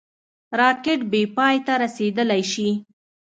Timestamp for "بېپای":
1.11-1.55